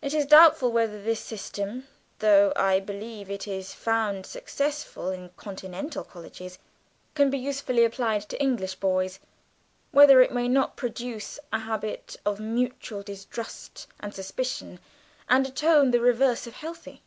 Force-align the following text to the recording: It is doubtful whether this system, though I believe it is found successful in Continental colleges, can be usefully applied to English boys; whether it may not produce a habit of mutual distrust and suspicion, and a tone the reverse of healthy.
It 0.00 0.14
is 0.14 0.24
doubtful 0.24 0.70
whether 0.70 1.02
this 1.02 1.18
system, 1.18 1.88
though 2.20 2.52
I 2.54 2.78
believe 2.78 3.28
it 3.28 3.48
is 3.48 3.74
found 3.74 4.24
successful 4.24 5.10
in 5.10 5.30
Continental 5.30 6.04
colleges, 6.04 6.60
can 7.16 7.28
be 7.28 7.38
usefully 7.38 7.84
applied 7.84 8.28
to 8.28 8.40
English 8.40 8.76
boys; 8.76 9.18
whether 9.90 10.20
it 10.22 10.30
may 10.30 10.46
not 10.46 10.76
produce 10.76 11.40
a 11.52 11.58
habit 11.58 12.14
of 12.24 12.38
mutual 12.38 13.02
distrust 13.02 13.88
and 13.98 14.14
suspicion, 14.14 14.78
and 15.28 15.44
a 15.44 15.50
tone 15.50 15.90
the 15.90 15.98
reverse 15.98 16.46
of 16.46 16.52
healthy. 16.54 17.02